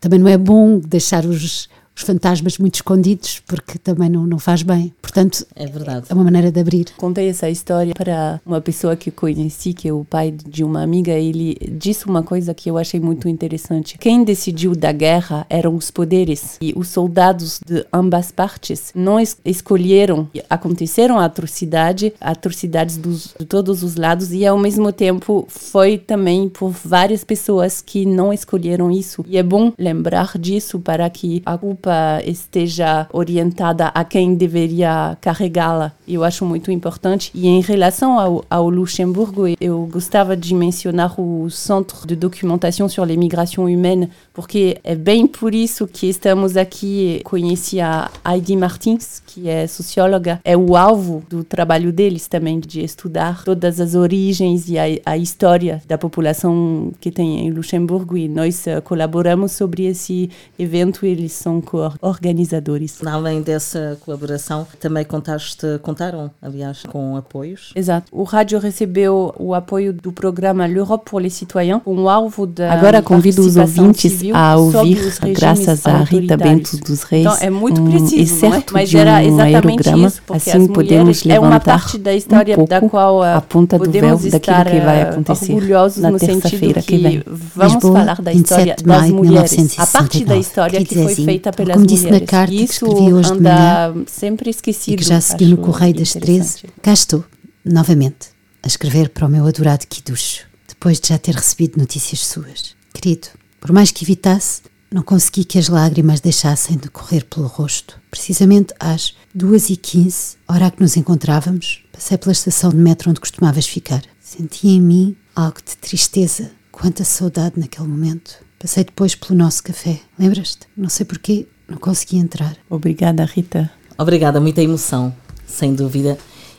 também 0.00 0.18
não 0.18 0.28
é 0.28 0.36
bom 0.36 0.78
deixar 0.78 1.24
os 1.24 1.68
os 1.96 2.02
fantasmas 2.02 2.58
muito 2.58 2.74
escondidos, 2.74 3.40
porque 3.46 3.78
também 3.78 4.10
não, 4.10 4.26
não 4.26 4.38
faz 4.38 4.62
bem. 4.62 4.92
Portanto, 5.00 5.46
é 5.56 5.66
verdade. 5.66 6.06
É 6.10 6.14
uma 6.14 6.24
maneira 6.24 6.52
de 6.52 6.60
abrir. 6.60 6.86
Contei 6.98 7.30
essa 7.30 7.48
história 7.48 7.94
para 7.94 8.38
uma 8.44 8.60
pessoa 8.60 8.94
que 8.94 9.10
conheci, 9.10 9.72
que 9.72 9.88
é 9.88 9.92
o 9.92 10.04
pai 10.04 10.30
de 10.30 10.62
uma 10.62 10.82
amiga. 10.82 11.12
Ele 11.12 11.56
disse 11.72 12.06
uma 12.06 12.22
coisa 12.22 12.52
que 12.52 12.68
eu 12.70 12.76
achei 12.76 13.00
muito 13.00 13.28
interessante. 13.28 13.96
Quem 13.96 14.24
decidiu 14.24 14.76
da 14.76 14.92
guerra 14.92 15.46
eram 15.48 15.74
os 15.74 15.90
poderes 15.90 16.58
e 16.60 16.74
os 16.76 16.88
soldados 16.88 17.60
de 17.64 17.86
ambas 17.90 18.30
partes 18.30 18.92
não 18.94 19.18
es 19.18 19.38
escolheram. 19.44 20.28
Aconteceram 20.50 21.18
atrocidade, 21.18 22.12
atrocidades 22.20 22.98
dos, 22.98 23.34
de 23.38 23.46
todos 23.46 23.82
os 23.82 23.96
lados 23.96 24.32
e 24.32 24.44
ao 24.44 24.58
mesmo 24.58 24.92
tempo 24.92 25.46
foi 25.48 25.96
também 25.96 26.48
por 26.48 26.70
várias 26.70 27.24
pessoas 27.24 27.80
que 27.80 28.04
não 28.04 28.32
escolheram 28.32 28.90
isso. 28.90 29.24
E 29.26 29.38
é 29.38 29.42
bom 29.42 29.72
lembrar 29.78 30.36
disso 30.36 30.78
para 30.78 31.08
que 31.08 31.42
a 31.46 31.56
culpa 31.56 31.85
culpa 31.86 32.20
esteja 32.24 33.06
orientada 33.12 33.86
a 33.88 34.04
quem 34.04 34.34
deveria 34.34 35.16
carregá-la. 35.20 35.92
Eu 36.06 36.24
acho 36.24 36.44
muito 36.44 36.70
importante. 36.72 37.30
E 37.32 37.46
em 37.46 37.60
relação 37.60 38.18
ao, 38.18 38.44
ao, 38.50 38.68
Luxemburgo, 38.68 39.44
eu 39.60 39.88
gostava 39.90 40.36
de 40.36 40.52
mencionar 40.54 41.20
o 41.20 41.48
Centro 41.48 42.06
de 42.06 42.16
Documentação 42.16 42.88
sobre 42.88 43.14
a 43.14 43.16
Migração 43.16 43.66
Humana, 43.66 44.10
porque 44.34 44.78
é 44.82 44.94
bem 44.94 45.26
por 45.26 45.54
isso 45.54 45.86
que 45.86 46.08
estamos 46.08 46.56
aqui. 46.56 47.20
Conheci 47.24 47.80
a 47.80 48.10
Heidi 48.26 48.56
Martins, 48.56 49.22
que 49.24 49.48
é 49.48 49.66
socióloga, 49.66 50.40
é 50.44 50.56
o 50.56 50.76
alvo 50.76 51.22
do 51.28 51.44
trabalho 51.44 51.92
deles 51.92 52.26
também, 52.26 52.58
de 52.58 52.82
estudar 52.82 53.44
todas 53.44 53.80
as 53.80 53.94
origens 53.94 54.68
e 54.68 54.78
a, 54.78 54.84
a 55.04 55.16
história 55.16 55.80
da 55.86 55.96
população 55.96 56.92
que 57.00 57.10
tem 57.10 57.46
em 57.46 57.50
Luxemburgo. 57.50 58.16
E 58.16 58.28
nós 58.28 58.64
uh, 58.66 58.82
colaboramos 58.82 59.52
sobre 59.52 59.84
esse 59.84 60.30
evento. 60.58 61.06
Eles 61.06 61.32
são 61.32 61.60
co-organizadores. 61.76 62.98
Além 63.04 63.42
dessa 63.42 63.98
colaboração, 64.04 64.66
também 64.80 65.04
contaste, 65.04 65.66
contaram, 65.82 66.30
aliás, 66.40 66.82
com 66.84 67.16
apoios? 67.16 67.72
Exato. 67.74 68.06
O 68.12 68.22
rádio 68.22 68.58
recebeu 68.58 69.34
o 69.38 69.54
apoio 69.54 69.92
do 69.92 70.12
programa 70.12 70.66
L'Europe 70.66 71.10
pour 71.10 71.20
les 71.20 71.32
citoyens, 71.34 71.80
com 71.84 71.94
o 71.94 72.08
alvo 72.08 72.46
da 72.46 72.72
Agora 72.72 73.02
convido 73.02 73.42
os 73.42 73.56
ouvintes 73.56 74.20
a 74.34 74.56
ouvir, 74.56 74.98
graças 75.34 75.86
a 75.86 75.98
Rita 75.98 76.36
Bento 76.36 76.76
dos 76.78 77.02
Reis, 77.02 77.26
então, 77.26 77.36
é 77.40 77.50
muito 77.50 77.82
preciso, 77.82 78.16
um 78.16 78.22
excerto 78.22 78.74
Mas 78.74 78.88
de 78.88 78.96
um 78.96 79.40
aerograma, 79.40 80.08
isso, 80.08 80.22
assim 80.30 80.66
podemos 80.68 81.24
levantar 81.24 81.46
é 81.46 81.48
uma 81.48 81.60
parte 81.60 81.98
da 81.98 82.14
história 82.14 82.54
um 82.54 82.56
pouco 82.56 82.70
da 82.70 82.80
qual 82.80 83.22
a 83.22 83.40
ponta 83.40 83.78
do 83.78 83.90
véu 83.90 84.18
daquilo 84.18 84.64
que 84.64 84.80
vai 84.80 85.04
uh, 85.04 85.08
acontecer 85.10 85.56
na 85.98 86.18
terça-feira 86.18 86.82
que, 86.82 86.96
que 86.96 86.98
vem. 86.98 87.22
Vamos 87.26 87.74
Lisboa, 87.74 87.98
falar 88.00 88.22
da 88.22 88.32
história 88.32 88.76
das 88.82 89.10
mulheres. 89.10 89.78
A 89.78 89.86
parte 89.86 90.24
da 90.24 90.36
história 90.36 90.84
que 90.84 90.94
foi 90.94 91.14
feita 91.14 91.52
pelas 91.52 91.65
como 91.72 91.86
disse 91.86 92.10
na 92.10 92.20
carta 92.20 92.54
que 92.54 92.62
escrevi 92.62 93.12
hoje 93.12 93.32
de 93.32 93.40
manhã 93.40 94.04
sempre 94.06 94.50
esquecido. 94.50 94.94
e 94.94 94.96
que 94.96 95.04
já 95.04 95.20
segui 95.20 95.46
no 95.46 95.58
Correio 95.58 95.94
das 95.94 96.12
13, 96.12 96.64
cá 96.82 96.92
estou, 96.92 97.24
novamente, 97.64 98.28
a 98.62 98.66
escrever 98.66 99.10
para 99.10 99.26
o 99.26 99.28
meu 99.28 99.46
adorado 99.46 99.86
Kiducho, 99.86 100.44
depois 100.68 101.00
de 101.00 101.08
já 101.08 101.18
ter 101.18 101.34
recebido 101.34 101.78
notícias 101.78 102.20
suas. 102.20 102.74
Querido, 102.92 103.28
por 103.60 103.72
mais 103.72 103.90
que 103.90 104.04
evitasse, 104.04 104.62
não 104.90 105.02
consegui 105.02 105.44
que 105.44 105.58
as 105.58 105.68
lágrimas 105.68 106.20
deixassem 106.20 106.76
de 106.76 106.88
correr 106.88 107.24
pelo 107.24 107.46
rosto. 107.46 108.00
Precisamente 108.10 108.72
às 108.78 109.14
duas 109.34 109.68
e 109.68 109.76
quinze, 109.76 110.36
hora 110.48 110.70
que 110.70 110.80
nos 110.80 110.96
encontrávamos, 110.96 111.84
passei 111.92 112.16
pela 112.16 112.32
estação 112.32 112.70
de 112.70 112.76
metro 112.76 113.10
onde 113.10 113.20
costumavas 113.20 113.66
ficar. 113.66 114.02
Senti 114.20 114.68
em 114.68 114.80
mim 114.80 115.16
algo 115.34 115.58
de 115.64 115.76
tristeza, 115.76 116.50
quanta 116.70 117.04
saudade 117.04 117.58
naquele 117.58 117.88
momento. 117.88 118.36
Passei 118.58 118.84
depois 118.84 119.14
pelo 119.14 119.38
nosso 119.38 119.62
café. 119.62 120.00
Lembras-te? 120.18 120.66
Não 120.76 120.88
sei 120.88 121.04
porquê, 121.04 121.46
não 121.68 121.76
consegui 121.78 122.18
entrar. 122.18 122.56
Obrigada, 122.68 123.24
Rita. 123.24 123.70
Obrigada, 123.98 124.40
muita 124.40 124.62
emoção, 124.62 125.14
sem 125.46 125.74
dúvida. 125.74 126.18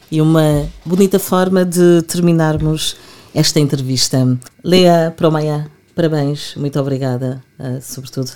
E 0.10 0.22
uma 0.22 0.68
bonita 0.86 1.20
forma 1.20 1.66
de 1.66 2.02
terminarmos 2.04 2.96
esta 3.34 3.60
entrevista. 3.60 4.38
Lea 4.64 5.14
Promaia, 5.16 5.70
parabéns, 5.96 6.56
muito 6.56 6.80
obrigada, 6.80 7.44
uh, 7.60 7.80
sobretudo, 7.82 8.32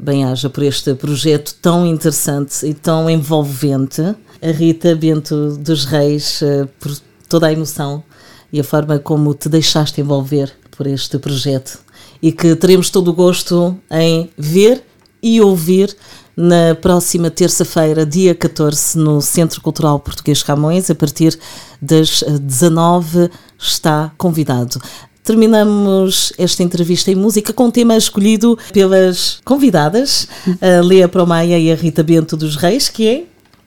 bem-aja, 0.00 0.48
por 0.50 0.62
este 0.62 0.94
projeto 0.94 1.54
tão 1.60 1.86
interessante 1.86 2.66
e 2.66 2.74
tão 2.74 3.08
envolvente. 3.10 4.02
A 4.02 4.50
Rita 4.50 4.94
Bento 4.94 5.56
dos 5.56 5.86
Reis, 5.86 6.42
uh, 6.42 6.68
por 6.78 6.96
toda 7.28 7.46
a 7.46 7.52
emoção 7.52 8.04
e 8.52 8.60
a 8.60 8.64
forma 8.64 8.98
como 8.98 9.34
te 9.34 9.48
deixaste 9.48 10.00
envolver 10.00 10.52
por 10.70 10.86
este 10.86 11.18
projeto 11.18 11.80
e 12.22 12.32
que 12.32 12.54
teremos 12.54 12.90
todo 12.90 13.08
o 13.08 13.14
gosto 13.14 13.76
em 13.90 14.30
ver 14.36 14.84
e 15.22 15.40
ouvir 15.40 15.96
na 16.36 16.74
próxima 16.74 17.30
terça-feira, 17.30 18.04
dia 18.04 18.34
14, 18.34 18.98
no 18.98 19.22
Centro 19.22 19.60
Cultural 19.60 19.98
Português 19.98 20.42
Camões, 20.42 20.90
a 20.90 20.94
partir 20.94 21.38
das 21.80 22.22
19 22.22 23.30
está 23.58 24.12
convidado. 24.18 24.80
Terminamos 25.24 26.32
esta 26.38 26.62
entrevista 26.62 27.10
em 27.10 27.14
música 27.14 27.52
com 27.52 27.64
um 27.64 27.70
tema 27.70 27.96
escolhido 27.96 28.56
pelas 28.72 29.40
convidadas, 29.44 30.28
a 30.60 30.84
Lea 30.84 31.08
Promaia 31.08 31.58
e 31.58 31.72
a 31.72 31.74
Rita 31.74 32.02
Bento 32.02 32.36
dos 32.36 32.54
Reis, 32.54 32.88
que 32.88 33.08
é 33.08 33.24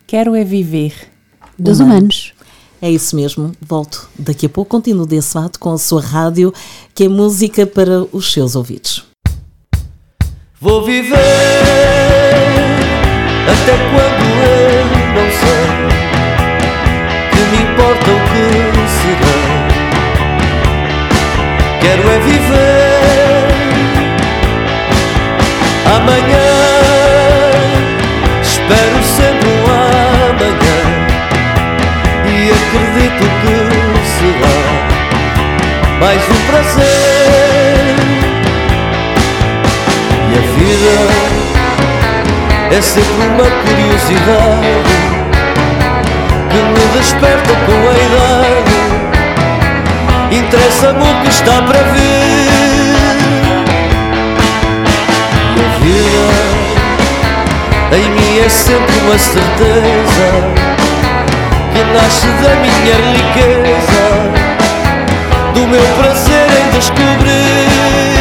Quero 0.07 0.35
é 0.35 0.43
viver 0.43 0.93
dos 1.57 1.79
humanos. 1.79 2.33
É 2.81 2.89
isso 2.89 3.15
mesmo. 3.15 3.51
Volto 3.62 4.09
daqui 4.17 4.45
a 4.45 4.49
pouco. 4.49 4.71
Continuo 4.71 5.05
desse 5.05 5.38
lado 5.38 5.59
com 5.59 5.71
a 5.71 5.77
sua 5.77 6.01
rádio, 6.01 6.53
que 6.95 7.03
é 7.03 7.09
música 7.09 7.67
para 7.67 8.03
os 8.12 8.31
seus 8.31 8.55
ouvidos. 8.55 9.09
Vou 10.62 10.84
viver 10.84 11.15
até 13.48 13.72
quando 13.91 14.24
eu 14.43 14.86
não 15.15 15.28
sei 15.32 15.65
que 17.32 17.39
me 17.50 17.60
importa 17.63 18.10
o 18.12 18.19
que 18.28 18.43
será. 19.00 19.39
Quero 21.80 22.04
é 22.10 22.19
viver 22.19 23.48
amanhã. 25.95 26.50
Espero 28.41 29.00
sempre 29.15 29.48
um 29.48 29.63
amanhã 29.72 30.80
e 32.28 32.52
acredito 32.52 33.26
que 33.39 33.56
será 34.19 34.60
mais 36.02 36.22
um 36.30 36.39
prazer 36.52 36.98
é 42.71 42.82
sempre 42.82 43.25
uma 43.27 43.49
curiosidade 43.65 44.67
que 46.49 46.58
me 46.58 46.86
desperta 46.97 47.53
com 47.65 47.79
a 47.89 47.93
idade. 48.05 48.77
Interessa-me 50.32 51.03
o 51.03 51.21
que 51.21 51.29
está 51.29 51.62
para 51.63 51.82
vir. 51.93 52.89
E 55.55 55.60
a 55.60 55.69
vida 55.79 56.60
em 57.91 58.10
mim 58.12 58.39
é 58.45 58.49
sempre 58.49 58.95
uma 58.99 59.17
certeza 59.17 60.27
que 61.73 61.82
nasce 61.93 62.27
da 62.27 62.55
minha 62.62 62.95
riqueza, 63.15 64.05
do 65.55 65.67
meu 65.67 65.88
prazer 65.97 66.47
em 66.62 66.69
descobrir, 66.77 68.18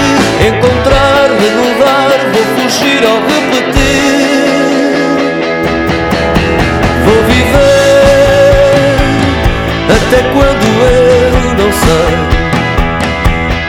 sei 11.89 12.29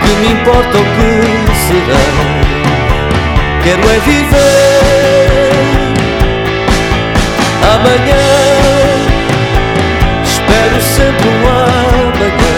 que 0.01 0.11
me 0.19 0.27
importa 0.33 0.77
o 0.77 0.83
que 0.95 1.09
será. 1.67 2.07
Quero 3.63 3.89
é 3.89 3.99
viver 3.99 5.59
amanhã. 7.75 8.25
Espero 10.23 10.81
sempre 10.81 11.27
um 11.29 11.47
amanhã 11.47 12.55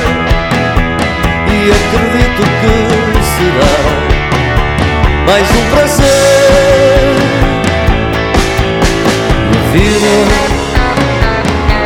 e 1.48 1.72
acredito 1.80 2.44
que 2.60 2.76
será 3.36 3.76
mais 5.28 5.48
um 5.52 5.66
prazer. 5.76 6.12
Vida 9.74 10.14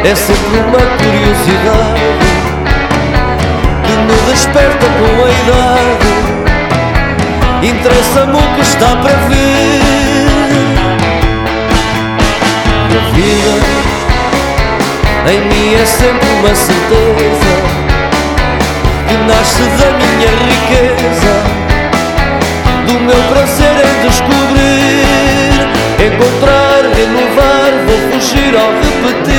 é 0.04 0.16
sempre 0.16 0.58
uma 0.60 0.84
curiosidade 0.98 2.15
desperta 4.26 4.86
com 4.86 5.24
a 5.24 5.30
idade. 5.30 6.10
Interessa-me 7.62 8.38
o 8.38 8.56
que 8.56 8.62
está 8.62 8.96
para 8.98 9.16
vir. 9.28 10.26
A 12.92 13.00
vida 13.14 13.76
em 15.28 15.40
mim 15.42 15.74
é 15.74 15.86
sempre 15.86 16.30
uma 16.40 16.54
certeza 16.54 17.54
que 19.08 19.16
nasce 19.28 19.64
da 19.80 19.90
minha 19.98 20.32
riqueza, 20.52 21.34
do 22.86 22.96
meu 23.00 23.22
prazer 23.30 23.76
em 23.86 23.96
descobrir, 24.08 25.56
encontrar, 26.06 26.82
renovar, 26.96 27.72
vou 27.88 28.00
fugir 28.12 28.54
ao 28.56 28.72
repetir. 28.74 29.35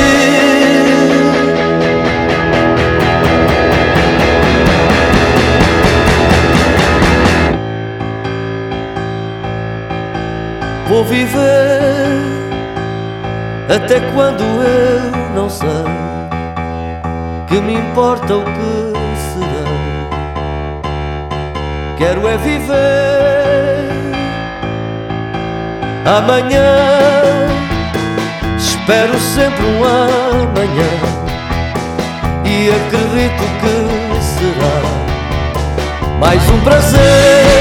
Vou 10.96 11.04
viver 11.04 12.22
até 13.68 14.00
quando 14.14 14.42
eu 14.42 15.34
não 15.34 15.50
sei 15.50 15.68
que 17.46 17.60
me 17.60 17.74
importa 17.74 18.34
o 18.34 18.42
que 18.42 18.94
será. 19.34 19.66
Quero 21.98 22.26
é 22.26 22.38
viver 22.38 23.90
amanhã. 26.06 26.78
Espero 28.56 29.20
sempre 29.20 29.66
um 29.66 29.84
amanhã 29.84 30.92
e 32.42 32.70
acredito 32.70 33.44
que 33.60 34.24
será 34.24 34.80
mais 36.18 36.42
um 36.48 36.60
prazer. 36.60 37.55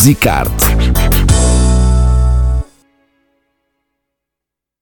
Musicarte 0.00 0.79